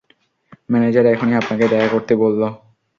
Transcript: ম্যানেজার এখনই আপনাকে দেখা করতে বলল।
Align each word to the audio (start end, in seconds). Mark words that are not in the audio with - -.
ম্যানেজার 0.69 1.05
এখনই 1.07 1.39
আপনাকে 1.41 1.65
দেখা 1.67 1.89
করতে 1.93 2.13
বলল। 2.15 2.41